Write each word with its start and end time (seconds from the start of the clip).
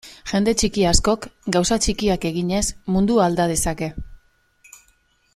Jende 0.29 0.51
txiki 0.59 0.85
askok, 0.91 1.27
gauza 1.55 1.77
txikiak 1.85 2.25
eginez, 2.31 2.63
mundua 2.95 3.27
alda 3.27 3.47
dezake. 3.55 3.91